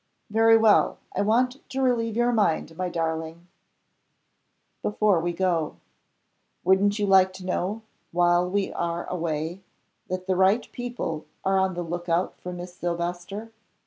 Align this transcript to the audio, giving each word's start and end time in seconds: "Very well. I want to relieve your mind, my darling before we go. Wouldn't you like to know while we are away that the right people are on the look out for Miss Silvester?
"Very 0.31 0.57
well. 0.57 0.97
I 1.15 1.21
want 1.21 1.59
to 1.69 1.79
relieve 1.79 2.15
your 2.17 2.31
mind, 2.31 2.75
my 2.75 2.89
darling 2.89 3.45
before 4.81 5.19
we 5.19 5.31
go. 5.31 5.75
Wouldn't 6.63 6.97
you 6.97 7.05
like 7.05 7.31
to 7.33 7.45
know 7.45 7.83
while 8.11 8.49
we 8.49 8.73
are 8.73 9.05
away 9.11 9.61
that 10.07 10.25
the 10.25 10.35
right 10.35 10.67
people 10.71 11.27
are 11.45 11.59
on 11.59 11.75
the 11.75 11.83
look 11.83 12.09
out 12.09 12.33
for 12.39 12.51
Miss 12.51 12.73
Silvester? 12.73 13.51